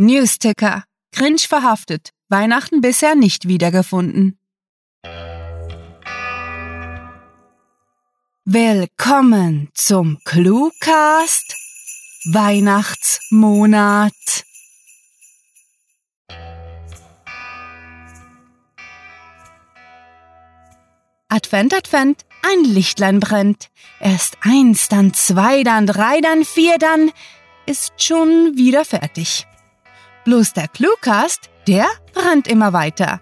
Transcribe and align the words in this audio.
Newsticker. 0.00 0.84
Grinch 1.12 1.46
verhaftet. 1.46 2.08
Weihnachten 2.30 2.80
bisher 2.80 3.14
nicht 3.14 3.48
wiedergefunden. 3.48 4.38
Willkommen 8.46 9.68
zum 9.74 10.18
Cluecast 10.24 11.54
Weihnachtsmonat. 12.32 14.14
Advent, 21.28 21.74
Advent, 21.74 22.24
ein 22.42 22.64
Lichtlein 22.64 23.20
brennt. 23.20 23.68
Erst 24.00 24.38
eins, 24.40 24.88
dann 24.88 25.12
zwei, 25.12 25.62
dann 25.62 25.86
drei, 25.86 26.22
dann 26.22 26.46
vier, 26.46 26.78
dann 26.78 27.12
ist 27.66 28.02
schon 28.02 28.56
wieder 28.56 28.86
fertig. 28.86 29.46
Bloß 30.30 30.52
der 30.52 30.68
Cluecast, 30.68 31.50
der 31.66 31.86
brennt 32.14 32.46
immer 32.46 32.72
weiter. 32.72 33.20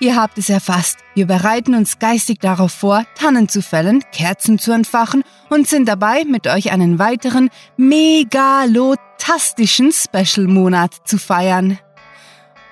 Ihr 0.00 0.16
habt 0.16 0.38
es 0.38 0.48
erfasst. 0.48 0.96
Wir 1.14 1.26
bereiten 1.26 1.74
uns 1.74 1.98
geistig 1.98 2.38
darauf 2.40 2.72
vor, 2.72 3.04
Tannen 3.16 3.50
zu 3.50 3.60
fällen, 3.60 4.02
Kerzen 4.12 4.58
zu 4.58 4.72
entfachen 4.72 5.24
und 5.50 5.68
sind 5.68 5.86
dabei, 5.86 6.24
mit 6.24 6.46
euch 6.46 6.72
einen 6.72 6.98
weiteren 6.98 7.50
megalotastischen 7.76 9.92
Special-Monat 9.92 10.94
zu 11.04 11.18
feiern. 11.18 11.78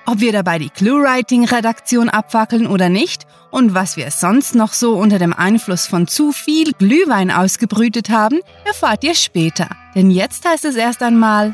Ob 0.07 0.21
wir 0.21 0.31
dabei 0.31 0.57
die 0.57 0.71
Clue-Writing-Redaktion 0.71 2.09
abfackeln 2.09 2.65
oder 2.65 2.89
nicht 2.89 3.27
und 3.51 3.75
was 3.75 3.95
wir 3.95 4.09
sonst 4.09 4.55
noch 4.55 4.73
so 4.73 4.95
unter 4.95 5.19
dem 5.19 5.33
Einfluss 5.33 5.85
von 5.85 6.07
zu 6.07 6.31
viel 6.31 6.71
Glühwein 6.79 7.29
ausgebrütet 7.29 8.09
haben, 8.09 8.39
erfahrt 8.65 9.03
ihr 9.03 9.13
später. 9.13 9.69
Denn 9.93 10.09
jetzt 10.09 10.49
heißt 10.49 10.65
es 10.65 10.75
erst 10.75 11.03
einmal 11.03 11.53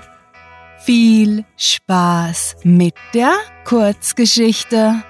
viel 0.88 1.44
Spaß 1.58 2.56
mit 2.64 2.96
der 3.14 3.36
Kurzgeschichte. 3.66 5.04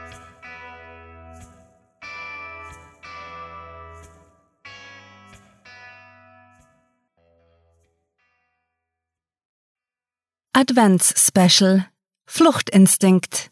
Advents-Special 10.54 11.85
Fluchtinstinkt 12.26 13.51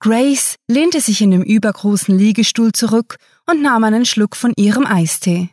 Grace 0.00 0.56
lehnte 0.66 1.00
sich 1.00 1.20
in 1.20 1.30
dem 1.30 1.42
übergroßen 1.44 2.18
Liegestuhl 2.18 2.72
zurück 2.72 3.18
und 3.46 3.62
nahm 3.62 3.84
einen 3.84 4.04
Schluck 4.04 4.34
von 4.34 4.52
ihrem 4.56 4.86
Eistee. 4.86 5.50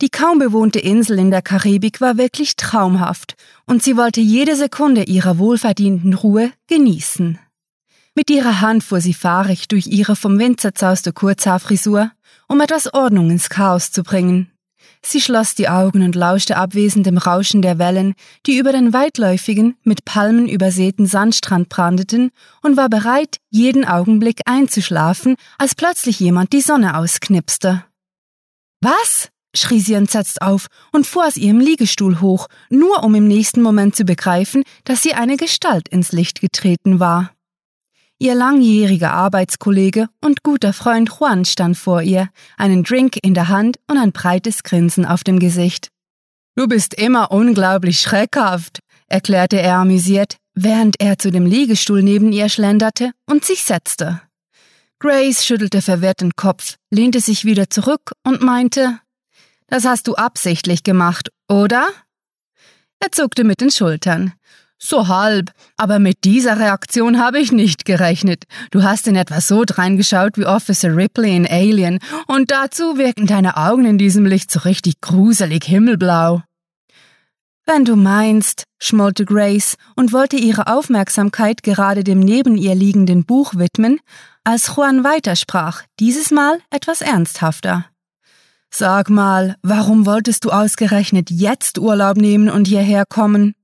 Die 0.00 0.08
kaum 0.08 0.38
bewohnte 0.38 0.78
Insel 0.78 1.18
in 1.18 1.30
der 1.30 1.42
Karibik 1.42 2.00
war 2.00 2.16
wirklich 2.16 2.56
traumhaft, 2.56 3.36
und 3.66 3.82
sie 3.82 3.98
wollte 3.98 4.22
jede 4.22 4.56
Sekunde 4.56 5.04
ihrer 5.04 5.38
wohlverdienten 5.38 6.14
Ruhe 6.14 6.52
genießen. 6.68 7.38
Mit 8.14 8.30
ihrer 8.30 8.62
Hand 8.62 8.82
fuhr 8.82 9.00
sie 9.00 9.14
fahrig 9.14 9.68
durch 9.68 9.86
ihre 9.86 10.16
vom 10.16 10.38
Wind 10.38 10.60
zerzauste 10.60 11.12
Kurzhaarfrisur, 11.12 12.10
um 12.48 12.60
etwas 12.60 12.92
Ordnung 12.94 13.30
ins 13.30 13.50
Chaos 13.50 13.92
zu 13.92 14.02
bringen. 14.02 14.50
Sie 15.02 15.20
schloss 15.20 15.54
die 15.54 15.68
Augen 15.68 16.02
und 16.02 16.14
lauschte 16.14 16.56
abwesend 16.56 17.06
dem 17.06 17.18
Rauschen 17.18 17.62
der 17.62 17.78
Wellen, 17.78 18.14
die 18.46 18.58
über 18.58 18.72
den 18.72 18.92
weitläufigen, 18.92 19.76
mit 19.84 20.04
Palmen 20.04 20.48
übersäten 20.48 21.06
Sandstrand 21.06 21.68
brandeten, 21.68 22.30
und 22.62 22.76
war 22.76 22.88
bereit, 22.88 23.36
jeden 23.50 23.84
Augenblick 23.84 24.40
einzuschlafen, 24.46 25.36
als 25.58 25.74
plötzlich 25.74 26.20
jemand 26.20 26.52
die 26.52 26.60
Sonne 26.60 26.96
ausknipste. 26.96 27.84
Was? 28.80 29.30
Schrie 29.54 29.80
sie 29.80 29.94
entsetzt 29.94 30.42
auf 30.42 30.66
und 30.92 31.06
fuhr 31.06 31.26
aus 31.26 31.36
ihrem 31.36 31.60
Liegestuhl 31.60 32.20
hoch, 32.20 32.46
nur 32.68 33.02
um 33.02 33.14
im 33.14 33.26
nächsten 33.26 33.62
Moment 33.62 33.96
zu 33.96 34.04
begreifen, 34.04 34.62
dass 34.84 35.02
sie 35.02 35.14
eine 35.14 35.36
Gestalt 35.36 35.88
ins 35.88 36.12
Licht 36.12 36.40
getreten 36.40 37.00
war. 37.00 37.30
Ihr 38.18 38.34
langjähriger 38.34 39.12
Arbeitskollege 39.12 40.08
und 40.20 40.42
guter 40.42 40.74
Freund 40.74 41.10
Juan 41.18 41.46
stand 41.46 41.78
vor 41.78 42.02
ihr, 42.02 42.28
einen 42.58 42.84
Drink 42.84 43.16
in 43.22 43.32
der 43.32 43.48
Hand 43.48 43.78
und 43.86 43.96
ein 43.96 44.12
breites 44.12 44.62
Grinsen 44.62 45.06
auf 45.06 45.24
dem 45.24 45.38
Gesicht. 45.38 45.88
Du 46.54 46.66
bist 46.66 46.92
immer 46.92 47.30
unglaublich 47.30 48.00
schreckhaft, 48.00 48.80
erklärte 49.06 49.58
er 49.58 49.76
amüsiert, 49.76 50.36
während 50.54 51.00
er 51.00 51.18
zu 51.18 51.30
dem 51.30 51.46
Liegestuhl 51.46 52.02
neben 52.02 52.32
ihr 52.32 52.50
schlenderte 52.50 53.12
und 53.24 53.44
sich 53.44 53.62
setzte. 53.62 54.20
Grace 54.98 55.42
schüttelte 55.42 55.80
verwirrt 55.80 56.20
den 56.20 56.36
Kopf, 56.36 56.76
lehnte 56.90 57.20
sich 57.20 57.46
wieder 57.46 57.70
zurück 57.70 58.12
und 58.22 58.42
meinte, 58.42 59.00
das 59.70 59.84
hast 59.86 60.06
du 60.08 60.16
absichtlich 60.16 60.82
gemacht, 60.82 61.30
oder? 61.48 61.88
Er 62.98 63.12
zuckte 63.12 63.44
mit 63.44 63.60
den 63.62 63.70
Schultern. 63.70 64.34
So 64.82 65.08
halb, 65.08 65.52
aber 65.76 65.98
mit 65.98 66.24
dieser 66.24 66.58
Reaktion 66.58 67.18
habe 67.18 67.38
ich 67.38 67.52
nicht 67.52 67.84
gerechnet. 67.84 68.44
Du 68.70 68.82
hast 68.82 69.06
in 69.06 69.16
etwa 69.16 69.40
so 69.40 69.64
dreingeschaut 69.66 70.38
wie 70.38 70.46
Officer 70.46 70.96
Ripley 70.96 71.36
in 71.36 71.46
Alien, 71.46 71.98
und 72.26 72.50
dazu 72.50 72.96
wirken 72.96 73.26
deine 73.26 73.58
Augen 73.58 73.84
in 73.84 73.98
diesem 73.98 74.24
Licht 74.24 74.50
so 74.50 74.60
richtig 74.60 75.00
gruselig 75.02 75.64
himmelblau. 75.64 76.42
Wenn 77.66 77.84
du 77.84 77.94
meinst, 77.94 78.64
schmollte 78.80 79.26
Grace 79.26 79.76
und 79.96 80.14
wollte 80.14 80.36
ihre 80.36 80.66
Aufmerksamkeit 80.66 81.62
gerade 81.62 82.02
dem 82.02 82.18
neben 82.18 82.56
ihr 82.56 82.74
liegenden 82.74 83.24
Buch 83.24 83.54
widmen, 83.54 84.00
als 84.44 84.74
Juan 84.74 85.04
weitersprach, 85.04 85.82
dieses 86.00 86.30
Mal 86.30 86.58
etwas 86.70 87.02
ernsthafter. 87.02 87.89
Sag 88.72 89.10
mal, 89.10 89.56
warum 89.62 90.06
wolltest 90.06 90.44
du 90.44 90.50
ausgerechnet 90.50 91.30
jetzt 91.30 91.78
Urlaub 91.78 92.16
nehmen 92.16 92.48
und 92.48 92.68
hierher 92.68 93.04
kommen? 93.04 93.54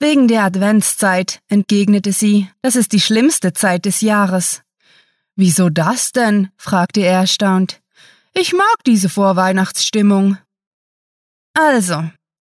Wegen 0.00 0.26
der 0.26 0.42
Adventszeit, 0.42 1.40
entgegnete 1.48 2.12
sie, 2.12 2.48
das 2.60 2.74
ist 2.74 2.92
die 2.92 3.00
schlimmste 3.00 3.52
Zeit 3.52 3.84
des 3.84 4.00
Jahres. 4.00 4.62
Wieso 5.36 5.70
das 5.70 6.10
denn? 6.10 6.50
fragte 6.56 7.00
er 7.00 7.20
erstaunt. 7.20 7.80
Ich 8.34 8.52
mag 8.52 8.82
diese 8.84 9.08
Vorweihnachtsstimmung. 9.08 10.38
Also, 11.54 12.02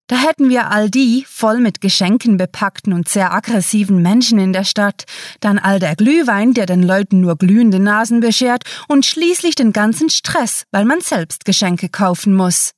da 0.08 0.16
hätten 0.16 0.50
wir 0.50 0.72
all 0.72 0.90
die 0.90 1.26
voll 1.28 1.60
mit 1.60 1.82
Geschenken 1.82 2.38
bepackten 2.38 2.94
und 2.94 3.10
sehr 3.10 3.34
aggressiven 3.34 4.02
Menschen 4.02 4.40
in 4.40 4.54
der 4.54 4.64
Stadt, 4.64 5.04
dann 5.42 5.60
all 5.60 5.80
der 5.80 5.96
Glühwein, 5.96 6.54
der 6.54 6.66
den 6.66 6.82
Leuten 6.82 7.20
nur 7.20 7.38
glühende 7.38 7.80
Nasen 7.80 8.22
beschert, 8.22 8.64
und 8.88 9.06
schließlich 9.06 9.56
den 9.56 9.74
ganzen 9.74 10.10
Stress, 10.10 10.64
weil 10.72 10.86
man 10.86 11.02
selbst 11.02 11.46
Geschenke 11.46 11.90
kaufen 11.90 12.34
muss. 12.34 12.72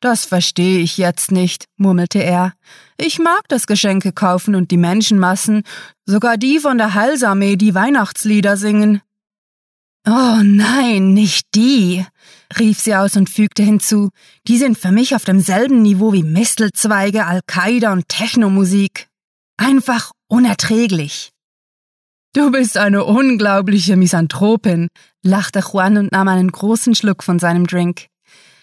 Das 0.00 0.24
verstehe 0.24 0.80
ich 0.80 0.98
jetzt 0.98 1.30
nicht, 1.30 1.66
murmelte 1.76 2.18
er. 2.18 2.54
Ich 2.98 3.20
mag 3.20 3.42
das 3.48 3.68
Geschenke 3.68 4.12
kaufen 4.12 4.56
und 4.56 4.72
die 4.72 4.76
Menschenmassen, 4.76 5.62
sogar 6.04 6.36
die 6.36 6.58
von 6.58 6.76
der 6.76 6.94
Heilsarmee, 6.94 7.56
die 7.56 7.74
Weihnachtslieder 7.74 8.56
singen. 8.56 9.00
Oh 10.04 10.40
nein, 10.42 11.14
nicht 11.14 11.46
die, 11.54 12.04
rief 12.58 12.80
sie 12.80 12.96
aus 12.96 13.16
und 13.16 13.30
fügte 13.30 13.62
hinzu. 13.62 14.10
Die 14.48 14.58
sind 14.58 14.76
für 14.76 14.90
mich 14.90 15.14
auf 15.14 15.24
demselben 15.24 15.82
Niveau 15.82 16.12
wie 16.12 16.24
Mistelzweige, 16.24 17.24
Al-Qaida 17.24 17.92
und 17.92 18.08
Technomusik. 18.08 19.08
Einfach 19.56 20.10
unerträglich. 20.28 21.30
Du 22.34 22.50
bist 22.50 22.78
eine 22.78 23.04
unglaubliche 23.04 23.96
Misanthropin, 23.96 24.88
lachte 25.22 25.60
Juan 25.60 25.98
und 25.98 26.12
nahm 26.12 26.26
einen 26.26 26.50
großen 26.50 26.96
Schluck 26.96 27.22
von 27.22 27.38
seinem 27.38 27.68
Drink. 27.68 28.06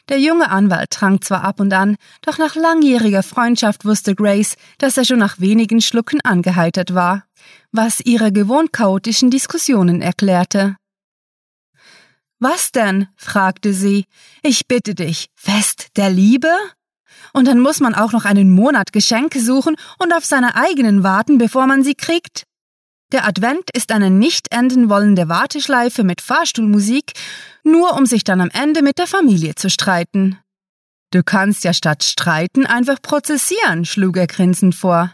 Der 0.09 0.19
junge 0.19 0.49
Anwalt 0.49 0.89
trank 0.89 1.23
zwar 1.23 1.44
ab 1.44 1.59
und 1.59 1.72
an, 1.72 1.95
doch 2.23 2.38
nach 2.38 2.55
langjähriger 2.55 3.23
Freundschaft 3.23 3.85
wusste 3.85 4.16
Grace, 4.16 4.55
dass 4.79 4.97
er 4.97 5.05
schon 5.05 5.19
nach 5.19 5.39
wenigen 5.39 5.81
Schlucken 5.81 6.19
angeheitert 6.22 6.95
war, 6.95 7.23
was 7.72 8.01
ihre 8.01 8.33
gewohnt 8.33 8.73
chaotischen 8.73 9.29
Diskussionen 9.29 10.01
erklärte. 10.01 10.75
Was 12.39 12.72
denn? 12.72 13.07
fragte 13.17 13.73
sie. 13.73 14.05
Ich 14.41 14.67
bitte 14.67 14.95
dich, 14.95 15.27
Fest 15.35 15.89
der 15.97 16.09
Liebe? 16.09 16.51
Und 17.33 17.47
dann 17.47 17.59
muss 17.59 17.79
man 17.79 17.95
auch 17.95 18.13
noch 18.13 18.25
einen 18.25 18.51
Monat 18.51 18.94
Geschenke 18.94 19.41
suchen 19.41 19.75
und 19.97 20.13
auf 20.13 20.25
seine 20.25 20.55
eigenen 20.55 21.03
warten, 21.03 21.37
bevor 21.37 21.67
man 21.67 21.84
sie 21.84 21.96
kriegt? 21.96 22.43
Der 23.11 23.28
Advent 23.28 23.69
ist 23.73 23.91
eine 23.91 24.09
nicht 24.09 24.53
enden 24.53 24.90
wollende 24.90 25.29
Warteschleife 25.29 26.03
mit 26.03 26.22
Fahrstuhlmusik, 26.22 27.14
nur 27.64 27.93
um 27.96 28.05
sich 28.05 28.23
dann 28.23 28.40
am 28.40 28.52
Ende 28.52 28.84
mit 28.84 28.99
der 28.99 29.08
Familie 29.08 29.55
zu 29.55 29.69
streiten. 29.69 30.40
Du 31.11 31.23
kannst 31.23 31.64
ja 31.64 31.73
statt 31.73 32.03
streiten 32.03 32.67
einfach 32.67 33.02
prozessieren, 33.02 33.84
schlug 33.84 34.16
er 34.16 34.28
grinsend 34.28 34.75
vor. 34.75 35.14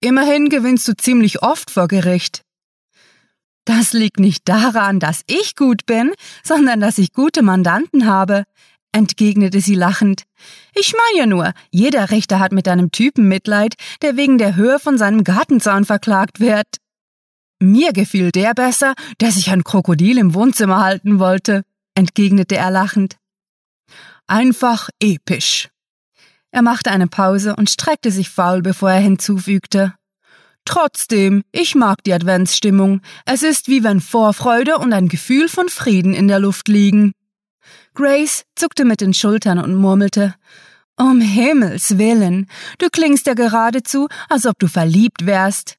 Immerhin 0.00 0.48
gewinnst 0.48 0.86
du 0.88 0.96
ziemlich 0.96 1.42
oft 1.42 1.70
vor 1.70 1.86
Gericht. 1.86 2.42
Das 3.66 3.92
liegt 3.92 4.20
nicht 4.20 4.48
daran, 4.48 5.00
dass 5.00 5.22
ich 5.26 5.56
gut 5.56 5.86
bin, 5.86 6.12
sondern 6.44 6.80
dass 6.80 6.98
ich 6.98 7.12
gute 7.12 7.42
Mandanten 7.42 8.06
habe, 8.06 8.44
entgegnete 8.92 9.60
sie 9.60 9.74
lachend. 9.74 10.22
Ich 10.72 10.94
meine 10.94 11.18
ja 11.18 11.26
nur, 11.26 11.52
jeder 11.70 12.10
Richter 12.12 12.38
hat 12.38 12.52
mit 12.52 12.68
einem 12.68 12.92
Typen 12.92 13.26
Mitleid, 13.28 13.74
der 14.02 14.16
wegen 14.16 14.38
der 14.38 14.54
Höhe 14.54 14.78
von 14.78 14.96
seinem 14.96 15.24
Gartenzaun 15.24 15.84
verklagt 15.84 16.38
wird. 16.38 16.66
Mir 17.58 17.92
gefiel 17.92 18.30
der 18.30 18.54
besser, 18.54 18.94
der 19.20 19.32
sich 19.32 19.50
ein 19.50 19.64
Krokodil 19.64 20.18
im 20.18 20.32
Wohnzimmer 20.32 20.80
halten 20.80 21.18
wollte, 21.18 21.62
entgegnete 21.94 22.56
er 22.56 22.70
lachend. 22.70 23.16
Einfach 24.28 24.90
episch. 25.00 25.70
Er 26.52 26.62
machte 26.62 26.92
eine 26.92 27.08
Pause 27.08 27.56
und 27.56 27.68
streckte 27.68 28.12
sich 28.12 28.30
faul, 28.30 28.62
bevor 28.62 28.92
er 28.92 29.00
hinzufügte. 29.00 29.94
Trotzdem, 30.66 31.44
ich 31.52 31.74
mag 31.76 32.02
die 32.04 32.12
Adventsstimmung. 32.12 33.00
Es 33.24 33.42
ist 33.42 33.68
wie 33.68 33.84
wenn 33.84 34.00
Vorfreude 34.00 34.78
und 34.78 34.92
ein 34.92 35.08
Gefühl 35.08 35.48
von 35.48 35.68
Frieden 35.68 36.12
in 36.12 36.28
der 36.28 36.40
Luft 36.40 36.68
liegen. 36.68 37.12
Grace 37.94 38.44
zuckte 38.56 38.84
mit 38.84 39.00
den 39.00 39.14
Schultern 39.14 39.58
und 39.58 39.74
murmelte 39.76 40.34
Um 40.98 41.20
Himmels 41.20 41.98
willen, 41.98 42.48
du 42.78 42.88
klingst 42.90 43.26
ja 43.26 43.34
geradezu, 43.34 44.08
als 44.28 44.44
ob 44.44 44.58
du 44.58 44.66
verliebt 44.66 45.24
wärst. 45.24 45.76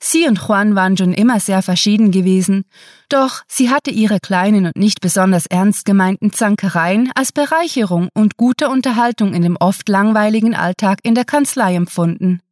Sie 0.00 0.26
und 0.26 0.40
Juan 0.48 0.74
waren 0.74 0.96
schon 0.96 1.12
immer 1.12 1.38
sehr 1.38 1.62
verschieden 1.62 2.10
gewesen, 2.10 2.64
doch 3.08 3.42
sie 3.46 3.70
hatte 3.70 3.92
ihre 3.92 4.18
kleinen 4.18 4.66
und 4.66 4.76
nicht 4.76 5.00
besonders 5.00 5.46
ernst 5.46 5.84
gemeinten 5.84 6.32
Zankereien 6.32 7.12
als 7.14 7.30
Bereicherung 7.30 8.08
und 8.14 8.36
gute 8.36 8.68
Unterhaltung 8.68 9.32
in 9.32 9.42
dem 9.42 9.56
oft 9.56 9.88
langweiligen 9.88 10.56
Alltag 10.56 10.98
in 11.04 11.14
der 11.14 11.24
Kanzlei 11.24 11.76
empfunden. 11.76 12.42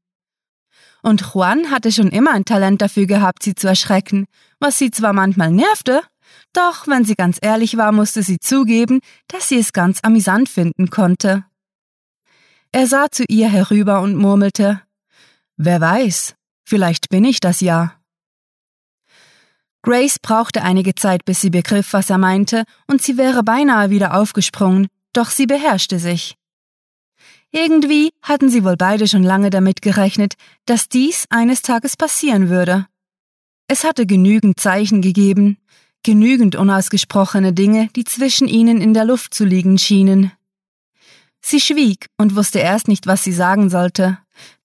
Und 1.02 1.22
Juan 1.34 1.70
hatte 1.70 1.92
schon 1.92 2.08
immer 2.08 2.32
ein 2.32 2.44
Talent 2.44 2.82
dafür 2.82 3.06
gehabt, 3.06 3.42
sie 3.42 3.54
zu 3.54 3.68
erschrecken, 3.68 4.26
was 4.58 4.78
sie 4.78 4.90
zwar 4.90 5.12
manchmal 5.12 5.50
nervte, 5.50 6.02
doch 6.52 6.86
wenn 6.86 7.04
sie 7.04 7.14
ganz 7.14 7.38
ehrlich 7.40 7.76
war, 7.76 7.92
musste 7.92 8.22
sie 8.22 8.38
zugeben, 8.38 9.00
dass 9.28 9.48
sie 9.48 9.58
es 9.58 9.72
ganz 9.72 10.00
amüsant 10.02 10.48
finden 10.48 10.90
konnte. 10.90 11.44
Er 12.72 12.86
sah 12.86 13.10
zu 13.10 13.24
ihr 13.28 13.48
herüber 13.48 14.00
und 14.00 14.16
murmelte 14.16 14.80
Wer 15.56 15.80
weiß, 15.80 16.34
Vielleicht 16.70 17.08
bin 17.08 17.24
ich 17.24 17.40
das 17.40 17.60
ja. 17.60 17.96
Grace 19.82 20.20
brauchte 20.20 20.62
einige 20.62 20.94
Zeit, 20.94 21.24
bis 21.24 21.40
sie 21.40 21.50
begriff, 21.50 21.94
was 21.94 22.10
er 22.10 22.18
meinte, 22.18 22.62
und 22.86 23.02
sie 23.02 23.18
wäre 23.18 23.42
beinahe 23.42 23.90
wieder 23.90 24.14
aufgesprungen, 24.14 24.86
doch 25.12 25.30
sie 25.30 25.46
beherrschte 25.46 25.98
sich. 25.98 26.36
Irgendwie 27.52 28.10
hatten 28.22 28.48
sie 28.48 28.64
wohl 28.64 28.76
beide 28.76 29.08
schon 29.08 29.22
lange 29.22 29.50
damit 29.50 29.82
gerechnet, 29.82 30.34
dass 30.66 30.88
dies 30.88 31.26
eines 31.30 31.62
Tages 31.62 31.96
passieren 31.96 32.48
würde. 32.48 32.86
Es 33.66 33.84
hatte 33.84 34.06
genügend 34.06 34.60
Zeichen 34.60 35.02
gegeben, 35.02 35.58
genügend 36.02 36.56
unausgesprochene 36.56 37.52
Dinge, 37.52 37.88
die 37.96 38.04
zwischen 38.04 38.48
ihnen 38.48 38.80
in 38.80 38.94
der 38.94 39.04
Luft 39.04 39.34
zu 39.34 39.44
liegen 39.44 39.78
schienen. 39.78 40.32
Sie 41.40 41.60
schwieg 41.60 42.06
und 42.16 42.36
wusste 42.36 42.58
erst 42.58 42.88
nicht, 42.88 43.06
was 43.06 43.24
sie 43.24 43.32
sagen 43.32 43.70
sollte 43.70 44.18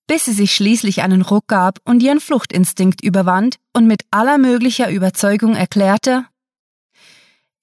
bis 0.08 0.26
sie 0.26 0.34
sich 0.34 0.54
schließlich 0.54 1.02
einen 1.02 1.22
Ruck 1.22 1.48
gab 1.48 1.80
und 1.84 2.02
ihren 2.02 2.20
Fluchtinstinkt 2.20 3.04
überwand 3.04 3.58
und 3.74 3.88
mit 3.88 4.04
aller 4.12 4.38
möglicher 4.38 4.90
Überzeugung 4.90 5.56
erklärte 5.56 6.26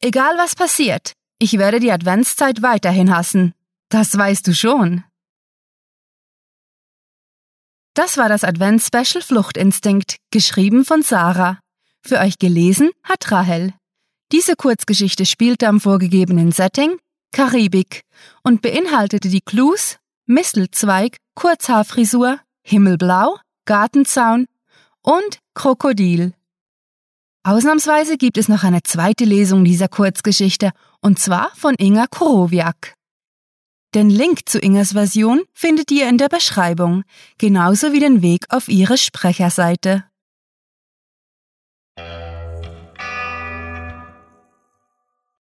Egal 0.01 0.37
was 0.37 0.57
passiert, 0.57 1.13
ich 1.39 1.59
werde 1.59 1.79
die 1.79 1.93
Adventszeit 1.93 2.63
weiterhin 2.63 3.15
hassen. 3.15 3.55
Das 3.89 4.17
weißt 4.17 4.47
du 4.49 4.55
schon. 4.55 5.05
Das 7.95 8.17
war 8.17 8.29
das 8.29 8.43
Advents-Special 8.43 9.23
Fluchtinstinkt, 9.23 10.17
geschrieben 10.31 10.85
von 10.85 11.03
Sarah. 11.03 11.59
Für 12.01 12.21
euch 12.21 12.39
gelesen 12.39 12.91
hat 13.05 13.31
Rahel. 13.31 13.75
Diese 14.33 14.57
Kurzgeschichte 14.57 15.27
spielte 15.27 15.69
am 15.69 15.79
vorgegebenen 15.79 16.53
Setting 16.53 16.97
Karibik 17.33 18.03
und 18.43 18.63
beinhaltete 18.63 19.29
die 19.29 19.41
Clues 19.41 19.99
Mistelzweig, 20.27 21.17
Kurzhaarfrisur, 21.35 22.39
Himmelblau, 22.63 23.37
Gartenzaun 23.65 24.47
und 25.03 25.39
Krokodil. 25.55 26.35
Ausnahmsweise 27.43 28.17
gibt 28.17 28.39
es 28.39 28.49
noch 28.49 28.63
eine 28.63 28.83
zweite 28.83 29.25
Lesung 29.25 29.65
dieser 29.65 29.89
Kurzgeschichte, 29.89 30.71
und 31.01 31.19
zwar 31.19 31.51
von 31.57 31.75
Inga 31.75 32.07
Korowiak. 32.07 32.95
Den 33.95 34.09
Link 34.09 34.49
zu 34.49 34.59
Ingas 34.59 34.93
Version 34.93 35.43
findet 35.53 35.91
ihr 35.91 36.09
in 36.09 36.17
der 36.17 36.31
Beschreibung, 36.31 37.05
genauso 37.37 37.93
wie 37.93 38.01
den 38.01 38.23
Weg 38.23 38.47
auf 38.49 38.69
ihre 38.69 38.97
Sprecherseite. 38.97 40.05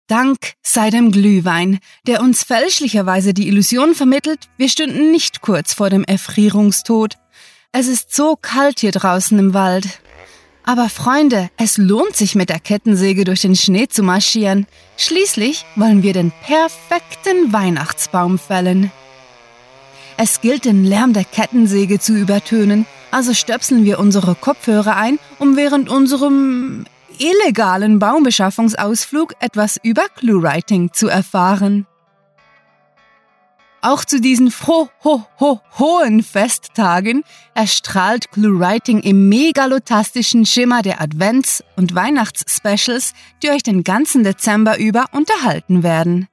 Dank 0.06 0.52
sei 0.62 0.90
dem 0.90 1.12
Glühwein, 1.12 1.78
der 2.06 2.20
uns 2.20 2.44
fälschlicherweise 2.44 3.32
die 3.32 3.48
Illusion 3.48 3.94
vermittelt, 3.94 4.50
wir 4.58 4.68
stünden 4.68 5.10
nicht 5.10 5.40
kurz 5.40 5.72
vor 5.72 5.88
dem 5.88 6.04
Erfrierungstod. 6.04 7.14
Es 7.72 7.88
ist 7.88 8.14
so 8.14 8.36
kalt 8.36 8.80
hier 8.80 8.92
draußen 8.92 9.38
im 9.38 9.54
Wald. 9.54 10.00
Aber 10.68 10.88
Freunde, 10.88 11.48
es 11.56 11.78
lohnt 11.78 12.16
sich 12.16 12.34
mit 12.34 12.48
der 12.48 12.58
Kettensäge 12.58 13.22
durch 13.22 13.42
den 13.42 13.54
Schnee 13.54 13.86
zu 13.86 14.02
marschieren. 14.02 14.66
Schließlich 14.96 15.64
wollen 15.76 16.02
wir 16.02 16.12
den 16.12 16.32
perfekten 16.42 17.52
Weihnachtsbaum 17.52 18.36
fällen. 18.36 18.90
Es 20.16 20.40
gilt 20.40 20.64
den 20.64 20.84
Lärm 20.84 21.12
der 21.12 21.24
Kettensäge 21.24 22.00
zu 22.00 22.14
übertönen, 22.14 22.84
also 23.12 23.32
stöpseln 23.32 23.84
wir 23.84 24.00
unsere 24.00 24.34
Kopfhörer 24.34 24.96
ein, 24.96 25.20
um 25.38 25.56
während 25.56 25.88
unserem 25.88 26.84
illegalen 27.18 28.00
Baumbeschaffungsausflug 28.00 29.34
etwas 29.38 29.78
über 29.84 30.08
Cluewriting 30.16 30.92
zu 30.92 31.06
erfahren. 31.06 31.86
Auch 33.86 34.04
zu 34.04 34.20
diesen 34.20 34.50
froh, 34.50 34.88
ho, 35.04 35.24
ho, 35.38 35.60
hohen 35.78 36.24
Festtagen 36.24 37.22
erstrahlt 37.54 38.32
Cluewriting 38.32 38.98
im 38.98 39.28
megalotastischen 39.28 40.44
Schimmer 40.44 40.82
der 40.82 41.00
Advents- 41.00 41.62
und 41.76 41.94
Weihnachtsspecials, 41.94 43.12
die 43.44 43.50
euch 43.50 43.62
den 43.62 43.84
ganzen 43.84 44.24
Dezember 44.24 44.80
über 44.80 45.04
unterhalten 45.12 45.84
werden. 45.84 46.26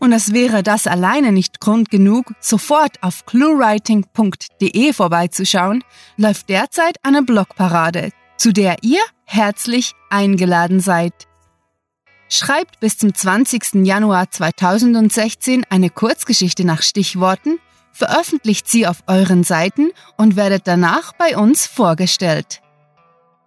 Und 0.00 0.12
es 0.12 0.32
wäre 0.32 0.62
das 0.62 0.86
alleine 0.86 1.30
nicht 1.30 1.60
Grund 1.60 1.90
genug, 1.90 2.32
sofort 2.40 3.02
auf 3.02 3.26
cluewriting.de 3.26 4.94
vorbeizuschauen, 4.94 5.84
läuft 6.16 6.48
derzeit 6.48 6.96
eine 7.02 7.22
Blogparade, 7.22 8.12
zu 8.38 8.54
der 8.54 8.76
ihr 8.80 9.02
herzlich 9.26 9.92
eingeladen 10.08 10.80
seid. 10.80 11.12
Schreibt 12.28 12.80
bis 12.80 12.98
zum 12.98 13.14
20. 13.14 13.86
Januar 13.86 14.30
2016 14.30 15.64
eine 15.70 15.90
Kurzgeschichte 15.90 16.64
nach 16.64 16.82
Stichworten, 16.82 17.58
veröffentlicht 17.92 18.68
sie 18.68 18.86
auf 18.86 18.98
euren 19.06 19.44
Seiten 19.44 19.90
und 20.16 20.36
werdet 20.36 20.66
danach 20.66 21.12
bei 21.12 21.36
uns 21.36 21.66
vorgestellt. 21.66 22.60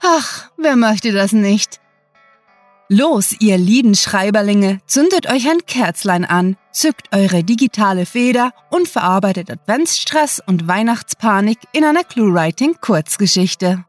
Ach, 0.01 0.49
wer 0.57 0.75
möchte 0.75 1.11
das 1.11 1.33
nicht? 1.33 1.79
Los, 2.91 3.35
ihr 3.39 3.57
lieben 3.59 3.93
Schreiberlinge, 3.93 4.79
zündet 4.87 5.29
euch 5.29 5.47
ein 5.47 5.63
Kerzlein 5.67 6.25
an, 6.25 6.57
zückt 6.71 7.15
eure 7.15 7.43
digitale 7.43 8.07
Feder 8.07 8.51
und 8.71 8.87
verarbeitet 8.87 9.51
Adventsstress 9.51 10.41
und 10.43 10.67
Weihnachtspanik 10.67 11.59
in 11.71 11.83
einer 11.83 12.03
Cluewriting-Kurzgeschichte. 12.03 13.85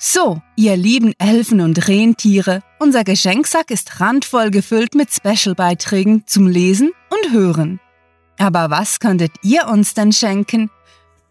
So, 0.00 0.40
ihr 0.54 0.76
lieben 0.76 1.12
Elfen 1.18 1.60
und 1.60 1.88
Rentiere, 1.88 2.62
unser 2.78 3.02
Geschenksack 3.02 3.72
ist 3.72 4.00
randvoll 4.00 4.52
gefüllt 4.52 4.94
mit 4.94 5.08
Special-Beiträgen 5.12 6.22
zum 6.24 6.46
Lesen 6.46 6.92
und 7.10 7.32
Hören. 7.32 7.80
Aber 8.38 8.70
was 8.70 9.00
könntet 9.00 9.32
ihr 9.42 9.66
uns 9.66 9.94
denn 9.94 10.12
schenken? 10.12 10.70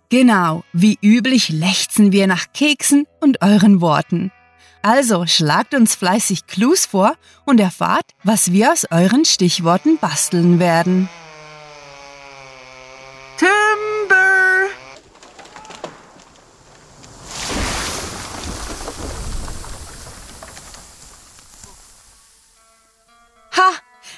Genau, 0.09 0.65
wie 0.73 0.99
üblich 1.01 1.47
lechzen 1.47 2.11
wir 2.11 2.27
nach 2.27 2.51
Keksen 2.53 3.05
und 3.21 3.41
euren 3.41 3.79
Worten. 3.79 4.33
Also 4.81 5.25
schlagt 5.25 5.73
uns 5.73 5.95
fleißig 5.95 6.45
Clues 6.47 6.85
vor 6.85 7.15
und 7.45 7.61
erfahrt, 7.61 8.11
was 8.25 8.51
wir 8.51 8.73
aus 8.73 8.85
euren 8.91 9.23
Stichworten 9.23 9.97
basteln 9.97 10.59
werden. 10.59 11.07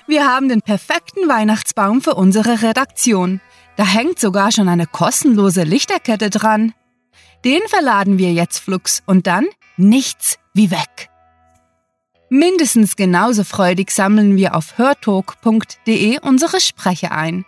Wir 0.07 0.25
haben 0.27 0.49
den 0.49 0.61
perfekten 0.61 1.27
Weihnachtsbaum 1.27 2.01
für 2.01 2.15
unsere 2.15 2.61
Redaktion. 2.61 3.41
Da 3.75 3.85
hängt 3.85 4.19
sogar 4.19 4.51
schon 4.51 4.67
eine 4.67 4.87
kostenlose 4.87 5.63
Lichterkette 5.63 6.29
dran. 6.29 6.73
Den 7.45 7.61
verladen 7.67 8.17
wir 8.17 8.33
jetzt 8.33 8.59
flugs 8.59 9.01
und 9.05 9.27
dann 9.27 9.45
nichts 9.77 10.37
wie 10.53 10.71
weg. 10.71 11.09
Mindestens 12.29 12.95
genauso 12.95 13.43
freudig 13.43 13.91
sammeln 13.91 14.35
wir 14.35 14.55
auf 14.55 14.77
hörtalk.de 14.77 16.19
unsere 16.21 16.59
Sprecher 16.59 17.11
ein. 17.11 17.45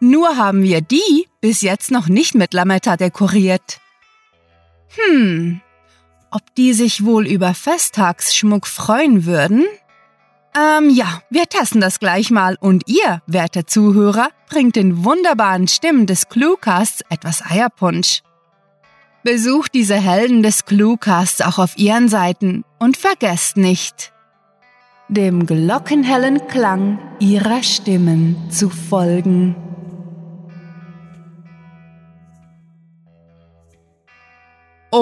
Nur 0.00 0.36
haben 0.36 0.62
wir 0.62 0.80
die 0.80 1.28
bis 1.40 1.60
jetzt 1.60 1.90
noch 1.90 2.08
nicht 2.08 2.34
mit 2.34 2.52
Lametta 2.52 2.96
dekoriert. 2.96 3.80
Hm, 4.96 5.60
ob 6.30 6.54
die 6.56 6.72
sich 6.72 7.04
wohl 7.04 7.26
über 7.26 7.54
Festtagsschmuck 7.54 8.66
freuen 8.66 9.24
würden? 9.24 9.66
Ähm, 10.56 10.88
ja, 10.90 11.20
wir 11.30 11.46
testen 11.46 11.80
das 11.80 11.98
gleich 11.98 12.30
mal 12.30 12.56
und 12.60 12.84
ihr, 12.88 13.22
werte 13.26 13.66
Zuhörer, 13.66 14.28
bringt 14.48 14.76
den 14.76 15.04
wunderbaren 15.04 15.66
Stimmen 15.66 16.06
des 16.06 16.28
Cluecasts 16.28 17.02
etwas 17.08 17.42
Eierpunsch. 17.44 18.22
Besucht 19.24 19.74
diese 19.74 19.96
Helden 19.96 20.42
des 20.42 20.64
Cluecasts 20.64 21.40
auch 21.40 21.58
auf 21.58 21.76
ihren 21.76 22.08
Seiten 22.08 22.64
und 22.78 22.96
vergesst 22.96 23.56
nicht. 23.56 24.12
dem 25.08 25.46
glockenhellen 25.46 26.46
Klang 26.48 26.98
ihrer 27.20 27.62
Stimmen 27.62 28.36
zu 28.50 28.70
folgen. 28.70 29.54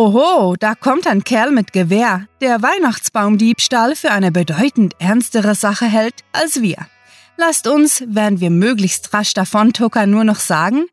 Oho, 0.04 0.56
da 0.58 0.74
kommt 0.74 1.06
ein 1.06 1.22
Kerl 1.22 1.52
mit 1.52 1.72
Gewehr, 1.72 2.26
der 2.40 2.60
Weihnachtsbaumdiebstahl 2.60 3.94
für 3.94 4.10
eine 4.10 4.32
bedeutend 4.32 4.96
ernstere 4.98 5.54
Sache 5.54 5.84
hält 5.84 6.24
als 6.32 6.60
wir. 6.60 6.88
Lasst 7.36 7.68
uns, 7.68 8.02
während 8.08 8.40
wir 8.40 8.50
möglichst 8.50 9.14
rasch 9.14 9.32
davontuckern, 9.32 10.10
nur 10.10 10.24
noch 10.24 10.40
sagen, 10.40 10.86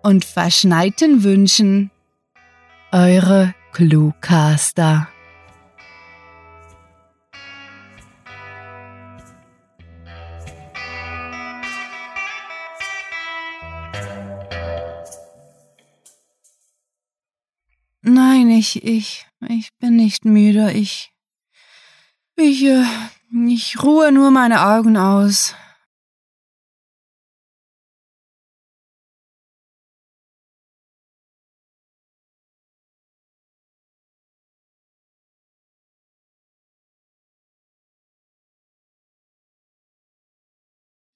und 0.04 0.24
verschneiten 0.24 1.24
Wünschen. 1.24 1.90
Eure 2.92 3.56
Cluecaster. 3.74 5.08
Nein, 18.02 18.50
ich, 18.52 18.86
ich, 18.86 19.26
ich 19.50 19.74
bin 19.80 19.98
nicht 19.98 20.24
müde. 20.24 20.72
Ich, 20.72 21.12
ich, 22.38 22.64
äh, 22.64 22.86
ich 23.32 23.84
ruhe 23.84 24.12
nur 24.12 24.32
meine 24.32 24.66
Augen 24.66 24.98
aus. 24.98 25.56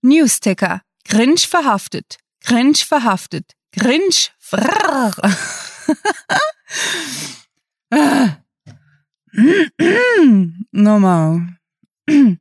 Newsticker. 0.04 0.82
Grinch 1.06 1.48
verhaftet. 1.48 2.18
Grinch 2.44 2.86
verhaftet. 2.86 3.54
Grinch. 3.72 4.32
Frrr. 12.10 12.40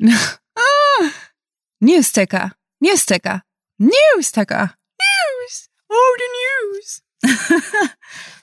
Nochmal. 0.00 1.12
Newsticker. 1.82 2.52
Newsticker. 2.82 3.42
Newsticker. 3.80 4.74
News. 5.00 5.68
Oh, 5.90 6.16
the 6.18 6.28
news. 6.40 7.02